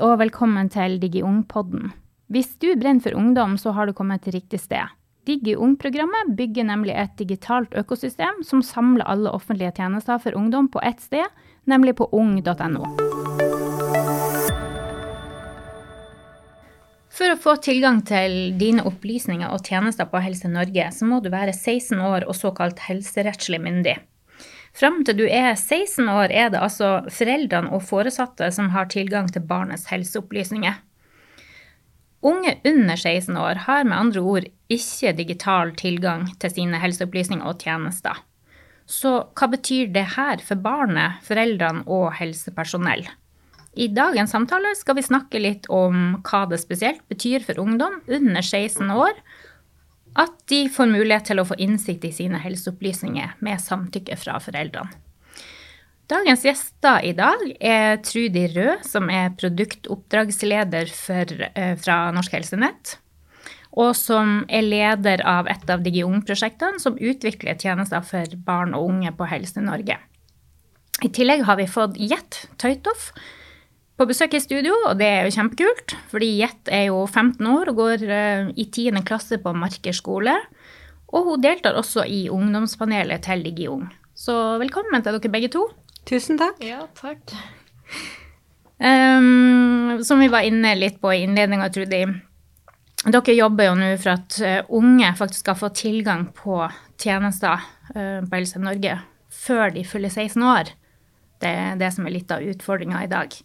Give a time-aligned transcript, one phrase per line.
[0.00, 1.90] og velkommen til DigiUng-podden.
[2.32, 4.88] Hvis du brenner for ungdom, så har du kommet til riktig sted.
[5.28, 11.04] DigiUng-programmet bygger nemlig et digitalt økosystem som samler alle offentlige tjenester for ungdom på ett
[11.04, 11.28] sted,
[11.68, 12.86] nemlig på ung.no.
[17.12, 21.28] For å få tilgang til dine opplysninger og tjenester på Helse Norge, så må du
[21.28, 23.98] være 16 år og såkalt helserettslig myndig.
[24.76, 29.28] Fram til du er 16 år, er det altså foreldrene og foresatte som har tilgang
[29.32, 30.78] til barnets helseopplysninger.
[32.20, 37.62] Unge under 16 år har med andre ord ikke digital tilgang til sine helseopplysninger og
[37.64, 38.18] tjenester.
[38.90, 43.06] Så hva betyr det her for barnet, foreldrene og helsepersonell?
[43.78, 48.42] I dagens samtale skal vi snakke litt om hva det spesielt betyr for ungdom under
[48.42, 49.14] 16 år
[50.20, 54.92] at de får mulighet til å få innsikt i sine helseopplysninger med samtykke fra foreldrene.
[56.10, 62.96] Dagens gjester i dag er Trudi Rød, som er produktoppdragsleder for, eh, fra Norsk Helsenett.
[63.78, 69.12] Og som er leder av et av DigiUng-prosjektene som utvikler tjenester for barn og unge
[69.12, 69.98] på Helse Norge.
[71.00, 73.12] I tillegg har vi fått Jet Tøytoff
[74.00, 75.94] på besøk i studio, og det er jo kjempekult.
[76.08, 79.02] Fordi Jet er jo 15 år og går uh, i 10.
[79.04, 80.38] klasse på Marker skole.
[81.10, 83.84] Og hun deltar også i ungdomspanelet til DigiUng.
[84.16, 85.66] Så velkommen til dere begge to.
[86.08, 86.62] Tusen takk.
[86.64, 87.34] Ja, takk.
[88.80, 92.04] Um, som vi var inne litt på i innledninga, Trudy.
[93.04, 96.62] Dere jobber jo nå for at uh, unge faktisk skal få tilgang på
[97.00, 97.60] tjenester
[97.92, 98.96] uh, på Helse Norge
[99.30, 100.72] før de fyller 16 år.
[101.40, 103.36] Det er det som er litt av utfordringa i dag.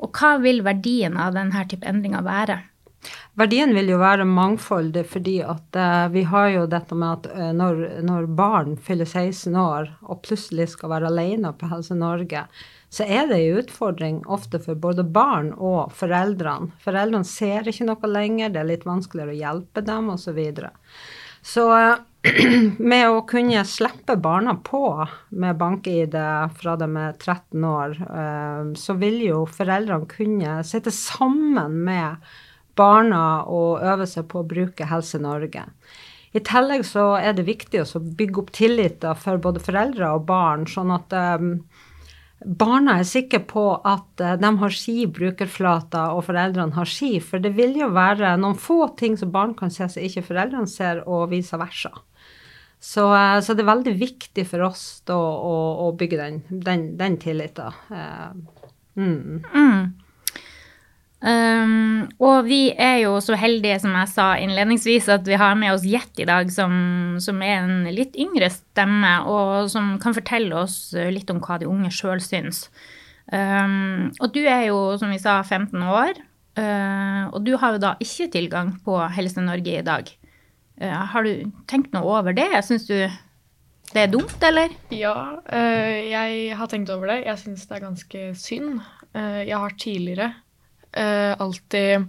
[0.00, 2.58] Og hva vil verdien av denne type endringer være?
[3.38, 7.52] Verdien vil jo være mangfoldig, fordi at uh, vi har jo dette med at uh,
[7.56, 12.44] når, når, barn fyller 16 år og plutselig skal være alene på Helse Norge,
[12.90, 16.74] så er det en utfordring ofte for både barn og foreldrene.
[16.84, 20.26] Foreldrene ser ikke noe lenger, det er litt vanskeligere å hjelpe dem osv.
[20.26, 20.74] Så, videre.
[21.40, 21.96] så uh,
[22.92, 24.84] med å kunne slippe barna på
[25.40, 26.16] med bank-ID
[26.58, 27.96] fra de er 13 år,
[28.76, 32.20] så vil jo foreldrene kunne sitte sammen med
[32.76, 35.64] barna og øve seg på å bruke Helse Norge.
[36.30, 40.66] I tillegg så er det viktig å bygge opp tillit for både foreldre og barn,
[40.70, 41.56] sånn at um,
[42.60, 47.16] barna er sikre på at uh, de har si brukerflate, og foreldrene har si.
[47.24, 50.70] For det vil jo være noen få ting som barn kan se som ikke foreldrene
[50.70, 51.90] ser, og vice versa.
[52.80, 56.86] Så, uh, så det er veldig viktig for oss da, å, å, bygge den, den,
[57.00, 57.74] den tilliten.
[57.92, 58.30] Uh,
[58.96, 59.42] mm.
[59.52, 59.82] Mm.
[61.20, 65.74] Um, og vi er jo så heldige, som jeg sa innledningsvis, at vi har med
[65.74, 66.72] oss Jet i dag, som,
[67.20, 71.68] som, er en litt yngre stemme, og som kan fortelle oss litt om hva de
[71.68, 72.64] unge sjøl syns.
[73.30, 76.16] Um, og du er jo, som vi sa, 15 år,
[76.58, 80.08] uh, og du har jo da ikke tilgang på Helse Norge i dag.
[80.80, 82.48] Har du tenkt noe over det?
[82.64, 82.96] Syns du
[83.90, 84.70] det er dumt, eller?
[84.94, 87.24] Ja, uh, jeg har tenkt over det.
[87.26, 88.78] Jeg syns det er ganske synd.
[89.18, 90.28] jeg har tidligere
[90.94, 92.06] uh, alltid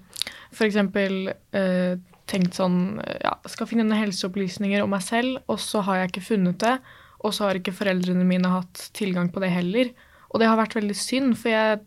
[0.52, 0.78] f.eks.
[0.78, 1.94] Eh,
[2.32, 2.80] tenkt sånn
[3.24, 6.78] Ja, skal finne noen helseopplysninger om meg selv, og så har jeg ikke funnet det.
[7.22, 9.92] Og så har ikke foreldrene mine hatt tilgang på det heller.
[10.32, 11.82] Og det har vært veldig synd, for jeg,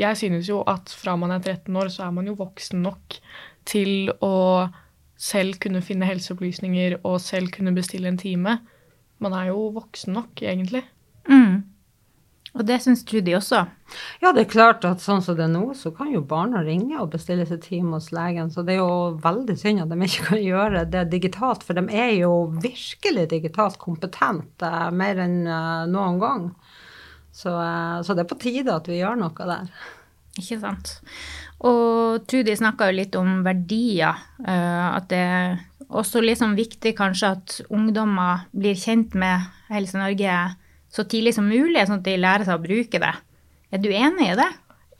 [0.00, 3.18] jeg synes jo at fra man er 13 år, så er man jo voksen nok
[3.68, 4.32] til å
[5.22, 8.58] selv kunne finne helseopplysninger og selv kunne bestille en time.
[9.22, 10.82] Man er jo voksen nok, egentlig.
[11.30, 11.62] Mm.
[12.52, 13.62] Og det syns Trudy også?
[14.20, 16.98] Ja, det er klart at sånn som det er nå, så kan jo barna ringe
[17.00, 18.50] og bestille seg time hos legen.
[18.52, 21.86] Så det er jo veldig synd at de ikke kan gjøre det digitalt, for de
[21.88, 26.46] er jo virkelig digitalt kompetente mer enn uh, noen gang.
[27.32, 29.72] Så, uh, så, det er på tide at vi gjør noe der.
[30.36, 30.98] Ikke sant.
[31.68, 34.18] Og Trudy snakka jo litt om verdier.
[34.42, 35.60] Uh, at det er
[35.92, 40.34] også liksom viktig kanskje at ungdommer blir kjent med Helse Norge
[40.92, 43.12] så tidlig som mulig, sånn at de lærer seg å bruke det.
[43.72, 44.50] Er du enig i det?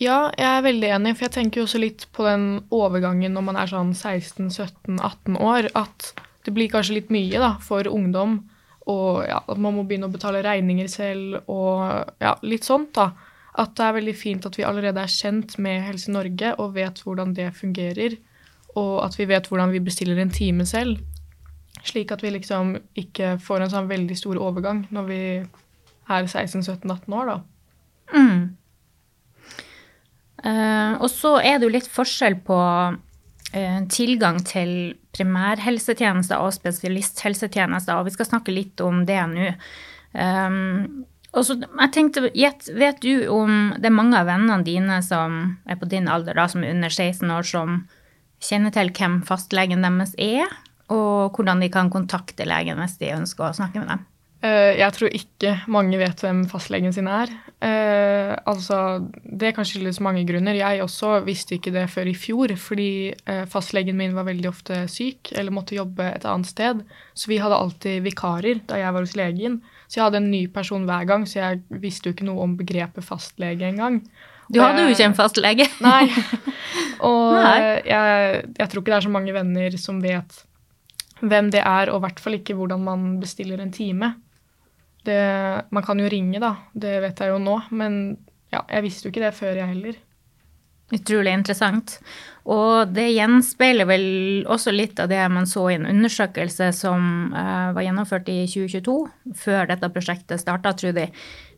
[0.01, 3.45] Ja, jeg er veldig enig, for jeg tenker jo også litt på den overgangen når
[3.51, 6.09] man er sånn 16-17-18 år, at
[6.47, 8.41] det blir kanskje litt mye da, for ungdom.
[8.91, 11.85] Og ja, at man må begynne å betale regninger selv og
[12.25, 13.13] ja, litt sånt, da.
[13.61, 17.03] At det er veldig fint at vi allerede er kjent med Helse Norge og vet
[17.05, 18.17] hvordan det fungerer.
[18.81, 21.03] Og at vi vet hvordan vi bestiller en time selv.
[21.85, 25.23] Slik at vi liksom ikke får en sånn veldig stor overgang når vi
[26.13, 27.39] er 16-17-18 år, da.
[28.13, 28.43] Mm.
[30.43, 34.73] Uh, og så er det jo litt forskjell på uh, tilgang til
[35.15, 39.53] primærhelsetjenester og spesialisthelsetjenester, og vi skal snakke litt om det nå.
[40.13, 41.05] Um,
[41.41, 45.89] så, jeg tenkte, Vet, du om det er mange av vennene dine som er på
[45.89, 47.83] din alder, da, som er under 16 år, som
[48.43, 50.51] kjenner til hvem fastlegen deres er,
[50.93, 54.09] og hvordan de kan kontakte legen hvis de ønsker å snakke med dem?
[54.43, 57.31] Eh, jeg tror ikke mange vet hvem fastlegen sin er.
[57.63, 60.59] Eh, altså, det kan skyldes mange grunner.
[60.59, 64.81] Jeg også visste ikke det før i fjor, fordi eh, fastlegen min var veldig ofte
[64.91, 66.83] syk eller måtte jobbe et annet sted.
[67.15, 69.61] Så vi hadde alltid vikarer da jeg var hos legen.
[69.93, 72.55] Så jeg hadde en ny person hver gang, så jeg visste jo ikke noe om
[72.57, 73.99] begrepet fastlege engang.
[74.49, 75.67] Du hadde jo ikke en fastlege.
[75.85, 76.07] Nei.
[77.05, 77.59] Og Nei.
[77.85, 80.39] Jeg, jeg tror ikke det er så mange venner som vet
[81.21, 84.15] hvem det er, og i hvert fall ikke hvordan man bestiller en time.
[85.05, 85.19] Det,
[85.75, 86.55] man kan jo ringe, da.
[86.73, 87.59] Det vet jeg jo nå.
[87.77, 88.01] Men
[88.49, 90.01] ja, jeg visste jo ikke det før, jeg heller.
[90.93, 91.97] Utrolig interessant.
[92.53, 94.05] Og det gjenspeiler vel
[94.51, 98.97] også litt av det man så i en undersøkelse som uh, var gjennomført i 2022,
[99.45, 101.07] før dette prosjektet starta, Trudy.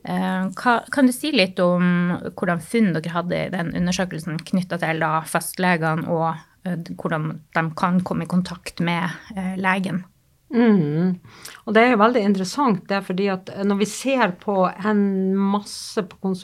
[0.05, 5.01] Uh, kan du si litt om hvordan funn dere hadde i den undersøkelsen knytta til
[5.03, 6.29] da, fastlegene, og
[6.69, 10.05] uh, hvordan de kan komme i kontakt med legen?
[10.53, 11.19] Mm.
[11.65, 15.03] Og det er jo veldig interessant, det fordi at når vi ser på en
[15.41, 16.35] masse på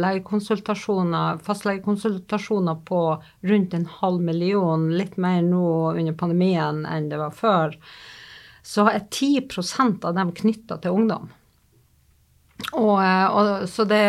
[0.00, 3.00] legekonsultasjoner, fastlegekonsultasjoner på
[3.50, 7.78] rundt en halv million, litt mer nå under pandemien enn det var før,
[8.64, 11.28] så er 10% av dem knytta til ungdom.
[12.72, 14.04] Og, og, så det,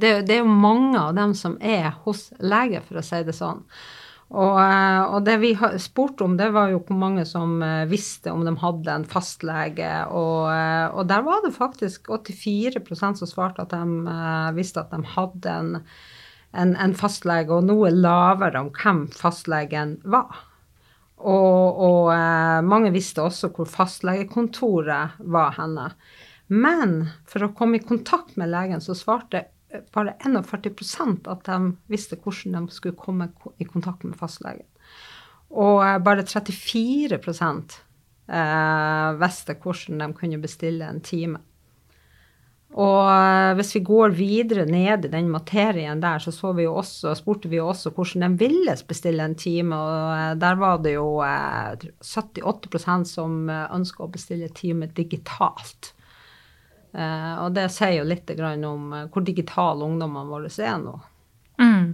[0.00, 3.34] det, det er jo mange av dem som er hos lege, for å si det
[3.36, 3.62] sånn.
[4.32, 8.32] Og, eh, og, det vi spurte om, det var jo hvor mange som eh, visste
[8.32, 9.90] om de hadde en fastlege.
[10.08, 15.02] Og, eh, og der var det faktisk 84% som svarte at de visste at de
[15.14, 15.76] hadde en,
[16.56, 20.42] en, en, fastlege, og noe lavere om hvem fastlegen var.
[21.24, 22.08] Og, og
[22.66, 25.86] mange visste også hvor fastlegekontoret var henne.
[26.52, 26.96] Men
[27.30, 29.46] for å komme i kontakt med legen, så svarte
[29.94, 31.58] bare 41% at de
[31.90, 34.66] visste hvordan de skulle komme i kontakt med fastlegen.
[35.54, 37.18] Og eh, bare 34
[38.28, 41.38] eh, visste hvordan de kunne bestille en time.
[42.74, 47.14] Og eh, hvis vi går videre ned i den materien der, så, så vi også,
[47.14, 49.76] spurte vi også hvordan de ville bestille en time.
[49.76, 55.93] Og der var det jo 78% som ønska å bestille time digitalt.
[56.94, 60.94] Uh, og det sier jo litt om uh, hvor digitale ungdommene våre er nå.
[61.58, 61.86] Mm.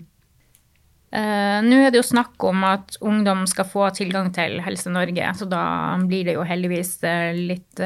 [1.11, 5.32] Uh, nå er det jo snakk om at ungdom skal få tilgang til Helse Norge,
[5.38, 5.62] så da
[6.05, 6.93] blir det jo heldigvis
[7.38, 7.81] litt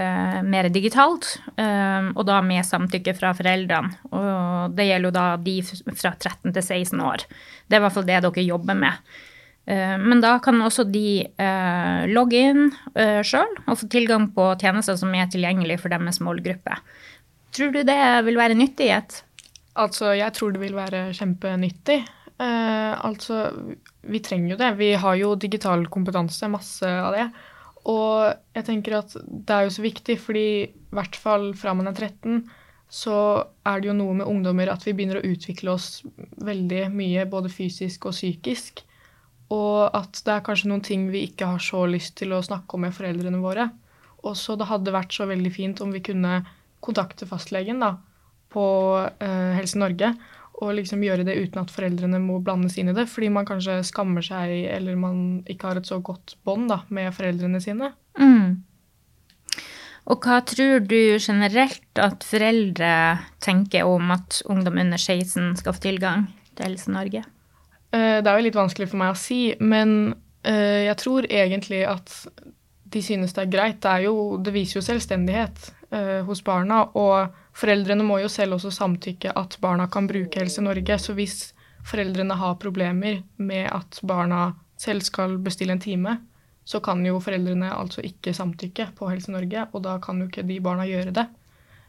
[0.45, 1.37] mer digitalt.
[1.57, 3.95] og da med samtykke fra foreldrene.
[4.11, 5.57] Og det gjelder jo da de
[5.95, 7.25] fra 13 til 16 år.
[7.65, 9.15] Det er i hvert fall det dere jobber med.
[9.65, 11.25] Men da kan også de
[12.11, 12.67] logge inn
[13.25, 16.77] sjøl og få tilgang på tjenester som er tilgjengelig for deres målgruppe.
[17.55, 18.91] Tror du det vil være nyttig?
[18.93, 19.17] Et?
[19.81, 22.01] Altså, jeg tror det vil være kjempenyttig.
[22.43, 23.49] Eh, altså,
[24.03, 24.71] vi trenger jo det.
[24.81, 27.29] Vi har jo digital kompetanse, masse av det.
[27.91, 31.91] Og jeg tenker at det er jo så viktig, fordi i hvert fall fra man
[31.91, 32.43] er 13,
[32.95, 33.19] så
[33.67, 36.05] er det jo noe med ungdommer at vi begynner å utvikle oss
[36.47, 38.85] veldig mye, både fysisk og psykisk.
[39.55, 42.77] Og at det er kanskje noen ting vi ikke har så lyst til å snakke
[42.77, 43.69] om med foreldrene våre.
[44.25, 46.41] Og så det hadde vært så veldig fint om vi kunne
[46.85, 47.95] kontakte fastlegen da,
[48.53, 48.65] på
[49.05, 50.15] uh, Helse Norge
[50.63, 53.81] og liksom gjøre det uten at foreldrene må blandes inn i det, fordi man kanskje
[53.89, 55.19] skammer seg eller man
[55.51, 57.91] ikke har et så godt bånd med foreldrene sine.
[58.21, 58.63] Mm.
[60.05, 62.93] Og hva tror du generelt at foreldre
[63.43, 67.25] tenker om at ungdom under 16 skal få tilgang til Helse Norge?
[67.95, 70.15] Uh, det er jo litt vanskelig for meg å si, men
[70.47, 72.11] uh, jeg tror egentlig at
[72.95, 73.81] de synes det er greit.
[73.83, 76.85] Det, er jo, det viser jo selvstendighet uh, hos barna.
[76.99, 80.99] Og foreldrene må jo selv også samtykke at barna kan bruke Helse Norge.
[81.03, 81.39] Så hvis
[81.85, 86.19] foreldrene har problemer med at barna selv skal bestille en time,
[86.65, 90.47] så kan jo foreldrene altså ikke samtykke på Helse Norge, og da kan jo ikke
[90.49, 91.27] de barna gjøre det.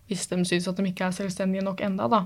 [0.09, 2.25] Hvis de syns at de ikke er selvstendige nok enda, da.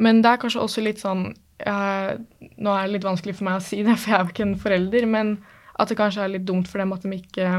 [0.00, 1.30] Men det er kanskje også litt sånn
[1.64, 4.34] jeg, Nå er det litt vanskelig for meg å si det, for jeg er jo
[4.34, 5.34] ikke en forelder, men
[5.80, 7.52] at det kanskje er litt dumt for dem at de ikke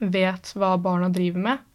[0.00, 1.66] vet hva barna driver med.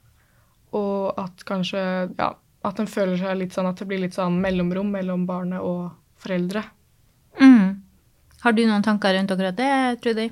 [0.76, 1.82] Og at kanskje
[2.18, 2.32] ja,
[2.66, 5.94] at de føler seg litt sånn at det blir litt sånn mellomrom mellom barnet og
[6.24, 6.66] foreldre.
[7.40, 7.78] Mm.
[8.42, 9.72] Har du noen tanker rundt akkurat det,
[10.04, 10.28] Trudy?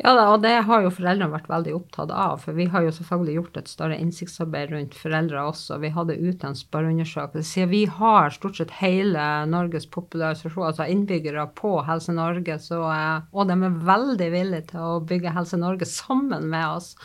[0.00, 2.40] Ja og det har jo foreldrene vært veldig opptatt av.
[2.42, 5.78] For vi har jo selvfølgelig gjort et større innsiktsarbeid rundt foreldre også.
[5.82, 7.68] Vi hadde ute en spørreundersøkelse.
[7.70, 13.52] Vi har stort sett hele Norges populasjon, altså innbyggere på Helse Norge, så, eh, og
[13.52, 16.96] de er veldig villige til å bygge Helse Norge sammen med oss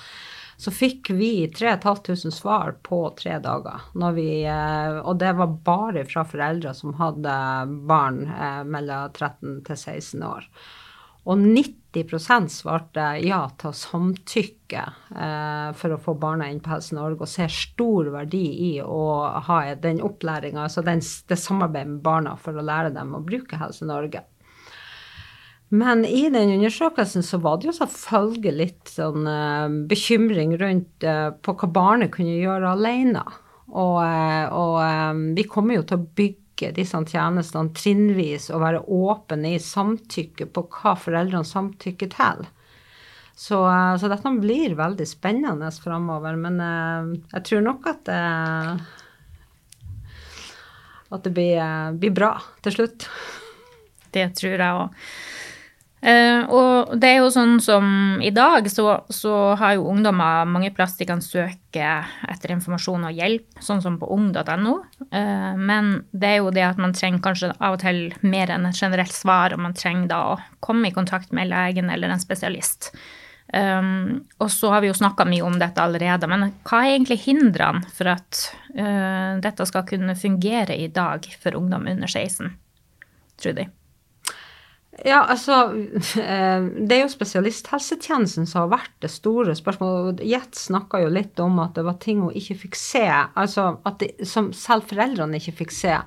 [0.57, 3.83] så fikk vi 3500 svar på tre dager.
[4.15, 7.35] Vi, eh, og det var bare fra foreldre som hadde
[7.89, 10.47] barn eh, mellom 13 til 16 år.
[11.27, 11.75] Og 90
[12.05, 14.83] svarte ja til å samtykke
[15.15, 19.03] eh, for å få barna inn på Helse Norge, og ser stor verdi i å
[19.47, 23.59] ha den opplæringa, altså den, det samarbeidet med barna for å lære dem å bruke
[23.59, 24.23] Helse Norge.
[25.69, 31.33] Men i den undersøkelsen så var det jo selvfølgelig litt sånn uh, bekymring rundt uh,
[31.43, 33.25] på hva barnet kunne gjøre alene.
[33.67, 38.83] Og, uh, og um, vi kommer jo til å bygge disse tjenestene trinnvis og være
[38.83, 42.45] åpne i samtykke på hva foreldrene samtykker til.
[43.37, 43.59] Så,
[44.01, 46.39] så dette blir veldig spennende framover.
[46.41, 46.57] Men
[47.35, 48.21] jeg tror nok at det,
[51.13, 51.61] at det blir,
[52.01, 52.31] blir bra
[52.65, 53.05] til slutt.
[54.15, 55.03] Det tror jeg òg.
[55.97, 57.85] Uh, og det er jo sånn som
[58.21, 61.87] i dag, så, så har jo ungdommer mange plass de kan søke
[62.29, 64.75] etter informasjon og hjelp, sånn som på ung.no.
[65.09, 68.53] Uh, eh, men det er jo det at man trenger kanskje av og til mer
[68.53, 72.13] enn et generelt svar, og man trenger da å komme i kontakt med legen eller
[72.13, 72.91] en spesialist.
[73.47, 77.21] Um, og så har vi jo snakka mye om dette allerede, men hva er egentlig
[77.23, 78.43] hindrene for at
[78.75, 82.53] uh, dette skal kunne fungere i dag for ungdom under 16,
[83.41, 83.69] Trudy?
[85.05, 85.53] Ja, altså
[86.21, 90.23] eh, Det er jo spesialisthelsetjenesten som har vært det store spørsmålet.
[90.25, 94.01] Jet snakka jo litt om at det var ting hun ikke fikk se, altså at
[94.01, 95.99] det, som selv foreldrene ikke fikk se.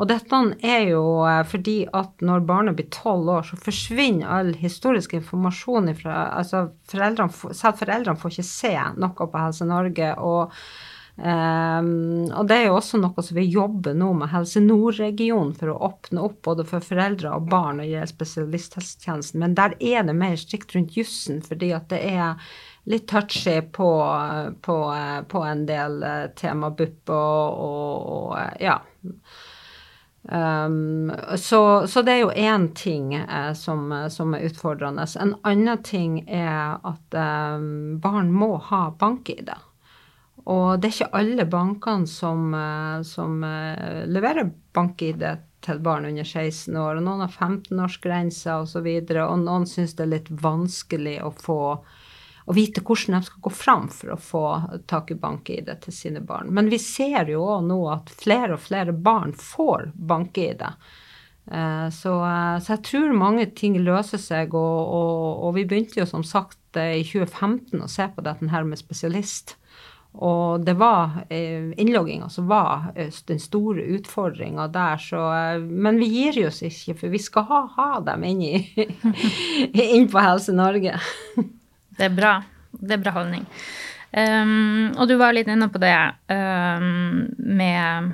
[0.00, 4.54] Og dette er jo eh, fordi at når barnet blir tolv år, så forsvinner all
[4.56, 10.14] historisk informasjon fra altså foreldrene, Selv foreldrene får ikke se noe på Helse Norge.
[10.16, 10.56] og
[11.16, 15.72] Um, og det er jo også noe som vi jobber nå med Helse Nord-regionen for
[15.72, 19.42] å åpne opp både for foreldre og barn og gjelde spesialisthelsetjenesten.
[19.42, 22.50] Men der er det mer strikt rundt jussen, fordi at det er
[22.88, 23.90] litt touchy på,
[24.64, 24.76] på,
[25.28, 28.80] på en del uh, tema BUP og, og, og ja.
[30.22, 35.06] Um, så, så, det er jo én ting eh, som, som, er utfordrende.
[35.16, 37.56] En annen ting er at eh,
[38.04, 39.48] barn må ha bank-ID.
[40.50, 45.24] Og det er ikke alle bankene som, eh, som eh, leverer bank-ID
[45.64, 46.98] til barn under 16 år.
[46.98, 51.18] og Noen har 15-årsgrenser osv., og, så videre, og noen syns det er litt vanskelig
[51.26, 51.60] å få
[52.50, 54.44] å vite hvordan de skal gå fram for å få
[54.90, 56.48] tak i bank-ID til sine barn.
[56.50, 60.64] Men vi ser jo òg nå at flere og flere barn får bank-ID.
[60.64, 62.16] Eh, så,
[62.58, 66.58] så, jeg tror mange ting løser seg, og, og, og vi begynte jo som sagt
[66.80, 69.59] i 2015 å se på dette her med spesialist.
[70.12, 76.00] Og det var eh, innlogginga som var eh, den store utfordringa der, så eh, Men
[76.02, 78.88] vi gir oss ikke, for vi skal ha, ha dem inn, i,
[79.96, 80.98] inn på Helse Norge.
[81.98, 82.40] det er bra.
[82.70, 83.46] Det er bra holdning.
[84.10, 85.94] Um, og du var litt inne på det
[86.34, 88.08] um, med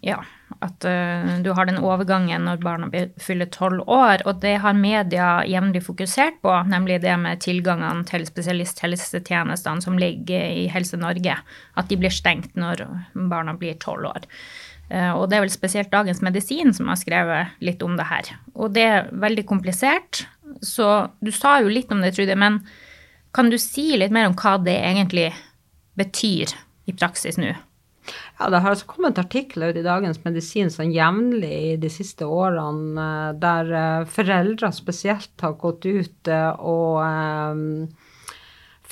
[0.00, 0.22] Ja
[0.62, 2.88] at uh, du har den overgangen når barna
[3.20, 8.26] fyller tolv år, og det har media jevnlig fokusert på, nemlig det med tilgangene til
[8.28, 11.38] spesialisthelsetjenestene som ligger i Helse Norge,
[11.74, 14.28] at de blir stengt når barna blir tolv år.
[14.92, 18.32] Uh, og det er vel spesielt Dagens Medisin som har skrevet litt om det her.
[18.54, 20.26] Og det er veldig komplisert,
[20.62, 22.60] så du sa jo litt om det, Trude, men
[23.32, 25.30] kan du si litt mer om hva det egentlig
[25.98, 26.52] betyr
[26.88, 27.54] i praksis nå?
[28.38, 33.08] Ja, det har altså kommet artikler ut i Dagens Medisin sånn jevnlig de siste årene
[33.08, 36.98] eh, der eh, foreldre spesielt har gått ut eh, og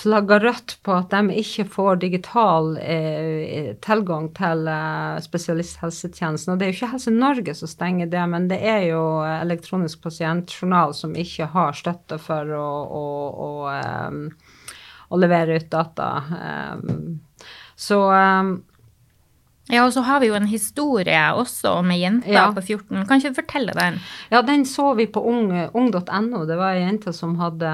[0.01, 6.55] flagga rødt på at de ikke får digital eh, tilgang til eh, spesialisthelsetjenesten.
[6.55, 10.03] Og det er jo ikke Helse Norge som stenger det, men det er jo elektronisk
[10.07, 13.05] pasientjournal som ikke har støtte for å, å,
[13.49, 13.51] å,
[14.09, 14.25] um,
[15.11, 16.11] å levere ut data.
[17.81, 18.01] Så
[19.71, 22.49] ja, og så har vi jo en historie også om ei jente ja.
[22.55, 23.05] på 14.
[23.07, 24.01] Kan ikke du fortelle den?
[24.33, 25.69] Ja, den så vi på ung.no.
[25.79, 27.71] Ung det var ei jente som hadde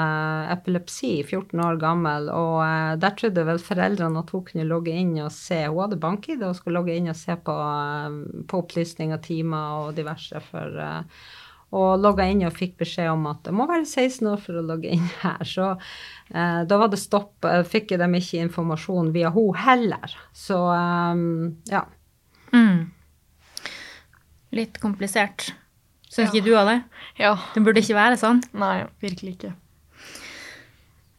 [0.52, 2.30] epilepsi, 14 år gammel.
[2.32, 5.64] Og uh, der trodde vel foreldrene at hun kunne logge inn og se.
[5.66, 9.96] Hun hadde bank-ID og skulle logge inn og se på, uh, på opplysninger, timer og
[9.98, 11.26] diverse for uh,
[11.76, 14.64] og logga inn og fikk beskjed om at det må være 16 år for å
[14.64, 15.44] logge inn her.
[15.46, 17.46] Så eh, da var det stopp.
[17.68, 20.16] Fikk de ikke informasjon via hun heller.
[20.36, 21.84] Så um, ja.
[22.54, 22.88] Mm.
[24.56, 25.50] Litt komplisert.
[26.06, 26.32] Syns ja.
[26.32, 26.80] ikke du av det?
[27.20, 27.36] Ja.
[27.52, 28.40] Det burde ikke være sånn?
[28.56, 29.54] Nei, virkelig ikke.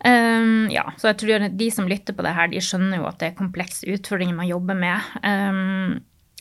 [0.06, 3.18] Um, ja, så jeg tror de som lytter på det her, de skjønner jo at
[3.22, 5.10] det er komplekse utfordringer man jobber med.
[5.26, 5.98] Um,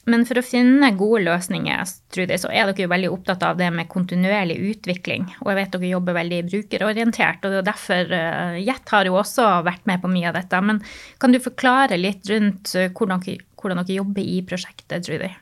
[0.06, 3.72] Men for å finne gode løsninger, Trude, så er dere jo veldig opptatt av det
[3.75, 5.25] med kontinuerlig utvikling.
[5.42, 9.18] Og jeg vet dere jobber veldig brukerorientert, og det er derfor uh, Jet har jo
[9.18, 10.60] også vært med på mye av dette.
[10.62, 10.78] Men
[11.22, 13.25] kan du forklare litt rundt uh, hvordan,
[13.58, 15.32] hvordan, dere jobber i prosjektet, Trude?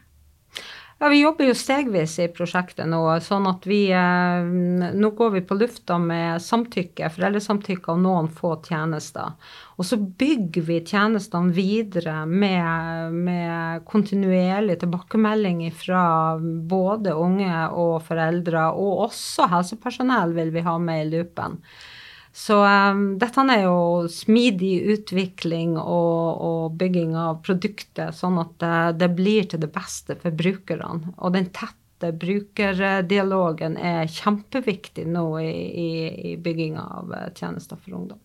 [1.05, 3.03] Ja, Vi jobber jo stegvis i prosjektet nå.
[3.21, 4.45] sånn at vi, eh,
[4.97, 9.35] Nå går vi på lufta med samtykke, foreldresamtykke av noen få tjenester.
[9.77, 18.71] Og så bygger vi tjenestene videre med, med kontinuerlig tilbakemelding fra både unge og foreldre,
[18.73, 21.61] og også helsepersonell vil vi ha med i loopen.
[22.35, 28.79] Så um, dette er jo smidig utvikling og, og, bygging av produktet, sånn at det,
[29.05, 31.15] det, blir til det beste for brukerne.
[31.15, 35.55] Og den tette brukerdialogen er kjempeviktig nå i,
[35.87, 35.91] i,
[36.33, 38.19] i bygginga av eh, tjenester for ungdom.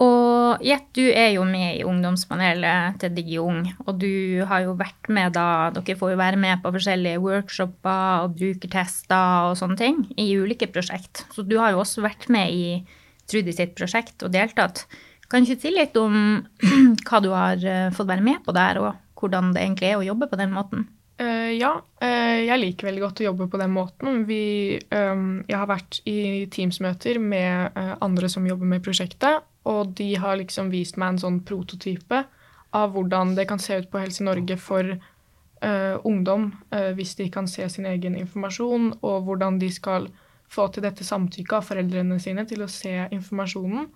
[0.00, 5.10] Og Jet, du er jo med i ungdomspanelet til DigiUng, og du har jo vært
[5.12, 10.00] med da Dere får jo være med på forskjellige workshoper og brukertester og sånne ting
[10.16, 11.26] i ulike prosjekt.
[11.34, 12.64] Så du har jo også vært med i
[13.30, 14.86] Trudy sitt prosjekt og deltatt.
[15.30, 16.16] Kan du ikke si litt om
[17.06, 20.08] hva du har eh, fått være med på der, og hvordan det egentlig er å
[20.08, 20.88] jobbe på den måten?
[21.20, 24.22] Uh, ja, uh, jeg liker veldig godt å jobbe på den måten.
[24.24, 29.94] Vi, um, jeg har vært i Teams-møter med uh, andre som jobber med prosjektet, og
[29.98, 32.24] de har liksom vist meg en sånn prototype
[32.76, 34.96] av hvordan det kan se ut på Helse Norge for
[36.08, 36.46] ungdom
[36.96, 40.06] hvis de kan se sin egen informasjon, og hvordan de skal
[40.48, 43.90] få til dette samtykket av foreldrene sine til å se informasjonen.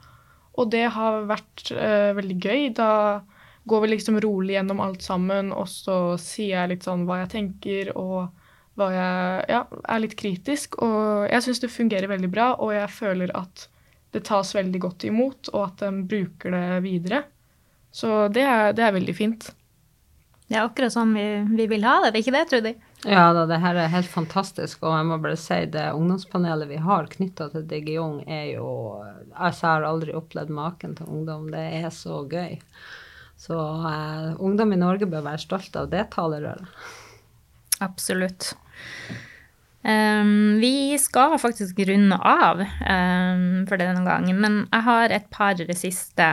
[0.60, 2.68] Og det har vært veldig gøy.
[2.76, 3.22] da
[3.64, 7.32] går vi liksom rolig gjennom alt sammen, og så sier jeg litt sånn hva jeg
[7.32, 8.28] tenker, og
[8.76, 10.76] hva jeg ja, er litt kritisk.
[10.84, 13.68] Og jeg syns det fungerer veldig bra, og jeg føler at
[14.14, 17.24] det tas veldig godt imot, og at de bruker det videre.
[17.94, 19.50] Så det er, det er veldig fint.
[20.48, 22.72] Det er akkurat sånn vi, vi vil ha det, det er ikke det, Trudy?
[23.04, 26.80] Ja da, det her er helt fantastisk, og jeg må bare si det ungdomspanelet vi
[26.84, 28.68] har knytta til DigiUng, er jo
[29.34, 31.48] Altså, jeg har aldri opplevd maken til ungdom.
[31.50, 32.60] Det er så gøy.
[33.40, 36.68] Så uh, ungdom i Norge bør være stolt av det talerøret.
[37.82, 38.52] Absolutt.
[39.84, 45.60] Um, vi skal faktisk runde av um, for denne gangen, men jeg har et par
[45.76, 46.28] siste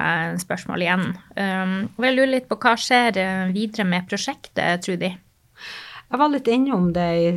[0.46, 1.10] spørsmål igjen.
[1.36, 3.20] Um, jeg lurer litt på hva skjer
[3.52, 5.12] videre med prosjektet, Trudy?
[6.12, 7.28] Jeg var litt innom det i,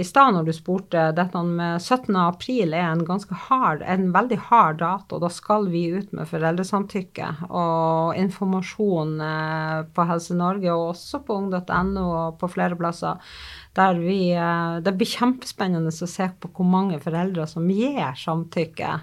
[0.00, 1.04] i stad når du spurte.
[1.14, 2.16] Dette med 17.
[2.18, 5.20] april er en ganske hard, en veldig hard dato.
[5.22, 11.38] Da skal vi ut med foreldresamtykke og informasjon eh, på Helse Norge og også på
[11.38, 13.22] ung.no og på flere plasser.
[13.78, 18.96] Der vi, eh, det blir kjempespennende å se på hvor mange foreldre som gir samtykke.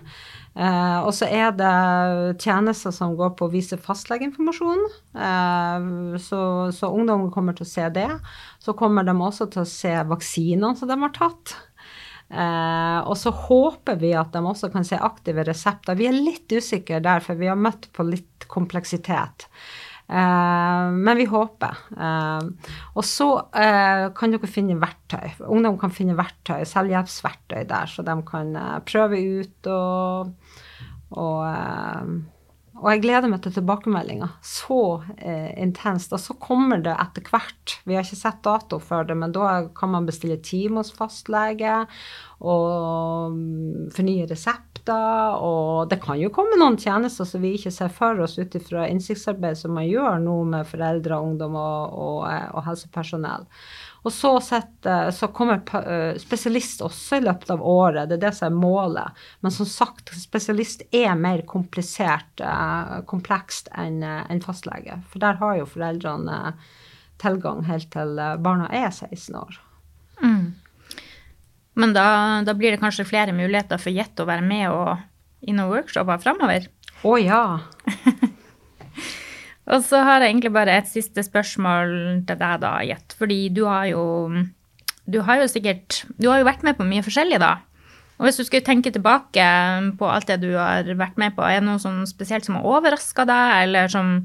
[0.55, 4.83] Eh, og så er det tjenester som går på å vise fastlegeinformasjon.
[5.19, 5.87] Eh,
[6.23, 6.41] så,
[6.75, 8.09] så ungdom kommer til å se det.
[8.63, 11.57] Så kommer de også til å se vaksinene som de har tatt.
[12.31, 15.97] Eh, og så håper vi at de også kan se aktive resepter.
[15.99, 19.49] Vi er litt usikre der, for vi har møtt på litt kompleksitet.
[20.05, 21.79] Uh, men vi håper.
[21.97, 22.51] Uh,
[22.93, 25.41] og så uh, kan dere finne verktøy.
[25.49, 28.53] Ungdom kan finne verktøy, selvhjelpsverktøy der, så de kan
[28.85, 30.35] prøve ut og
[31.13, 32.09] og, eh,
[32.75, 34.29] og, jeg gleder meg til tilbakemeldinga.
[34.45, 34.79] Så
[35.17, 36.13] eh, intenst.
[36.15, 37.77] Og så kommer det etter hvert.
[37.85, 41.83] Vi har ikke sett dato for det, men da kan man bestille time hos fastlege
[42.45, 43.37] og
[43.95, 45.35] fornye fornye resepter.
[45.41, 48.87] Og det kan jo komme noen tjenester som vi ikke ser for oss ut ifra
[48.87, 53.45] innsiktsarbeid som man gjør nå med foreldre, ungdom og, og, eh, og helsepersonell.
[54.05, 54.85] Og så, sett,
[55.17, 58.09] så kommer eh, spesialist også i løpet av året.
[58.09, 59.23] Det er det som er målet.
[59.41, 64.99] Men som sagt, spesialist er mer komplisert, eh, komplekst enn eh, en fastlege.
[65.09, 66.53] For der har jo foreldrene
[67.17, 69.57] tilgang helt til barna er 16 år.
[70.21, 70.53] Mm.
[71.75, 72.07] Men da,
[72.47, 74.95] da, blir det kanskje flere muligheter for Jet å være med og
[75.45, 76.69] i noen workshoper framover?
[77.05, 77.43] Å ja.
[79.65, 81.91] Og så har jeg egentlig bare et siste spørsmål
[82.29, 83.15] til deg, da, Jet.
[83.19, 84.03] Fordi du har jo
[85.05, 87.57] Du har jo sikkert Du har jo vært med på mye forskjellig, da.
[88.15, 89.45] Og hvis du skulle tenke tilbake
[89.99, 92.67] på alt det du har vært med på, er det noe sånn spesielt som har
[92.77, 94.21] overraska deg, eller som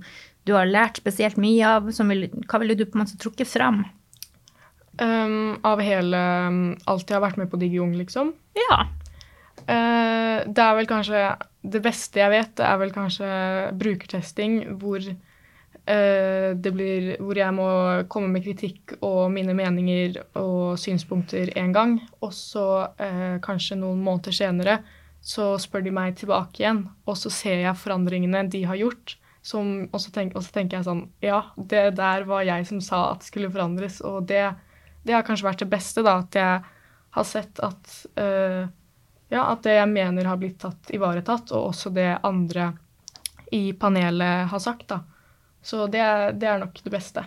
[0.47, 1.89] du har lært spesielt mye av?
[1.91, 3.83] Vil, hva ville du på en måte trukket fram?
[5.01, 6.19] Um, av hele
[6.85, 8.35] alt jeg har vært med på DigiUng, liksom?
[8.59, 8.83] Ja.
[9.65, 11.19] Uh, det er vel kanskje
[11.61, 13.27] Det beste jeg vet, det er vel kanskje
[13.81, 17.69] brukertesting, hvor uh, det blir hvor jeg må
[18.13, 21.99] komme med kritikk og mine meninger og synspunkter én gang.
[22.21, 24.81] Og så uh, kanskje noen måneder senere
[25.21, 29.89] så spør de meg tilbake igjen, og så ser jeg forandringene de har gjort Som,
[29.93, 33.11] og, så tenk, og så tenker jeg sånn Ja, det der var jeg som sa
[33.15, 34.51] at skulle forandres, og det,
[35.03, 36.61] det har kanskje vært det beste, da, at jeg
[37.17, 38.69] har sett at uh,
[39.31, 42.73] ja, at det jeg mener har blitt tatt ivaretatt, og også det andre
[43.55, 45.03] i panelet har sagt, da.
[45.63, 46.03] Så det,
[46.41, 47.25] det er nok det beste.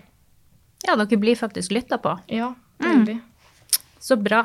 [0.84, 2.18] Ja, dere blir faktisk lytta på.
[2.28, 3.16] Ja, veldig.
[3.22, 3.80] Mm.
[4.04, 4.44] Så bra.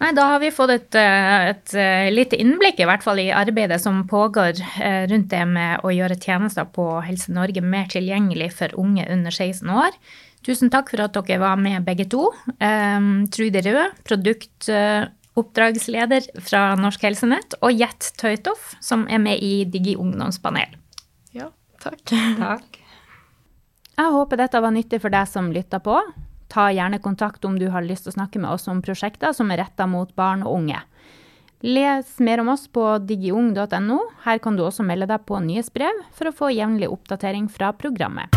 [0.00, 3.30] Nei, da har vi fått et, eh, et, eh, lite innblikk i hvert fall i
[3.32, 4.60] arbeidet som pågår
[5.08, 9.72] rundt det med å gjøre tjenester på Helse Norge mer tilgjengelig for unge under 16
[9.72, 9.96] år.
[10.46, 12.32] Tusen takk for at dere var med begge to.
[12.62, 19.96] Um, Trude Rød, produktoppdragsleder fra Norsk Helsenett, og Jet Tøytoff, som er med i Digi
[19.98, 20.76] ungdomspanel.
[21.34, 21.50] Ja,
[21.82, 21.98] takk.
[22.38, 22.78] takk.
[23.96, 25.98] Jeg håper dette var nyttig for deg som lytta på.
[26.52, 29.50] Ta gjerne kontakt om du har lyst til å snakke med oss om prosjekter som
[29.50, 30.78] er retta mot barn og unge.
[31.66, 33.98] Les mer om oss på digiung.no.
[34.22, 38.30] Her kan du også melde deg på nyhetsbrev for å få jevnlig oppdatering fra programmet.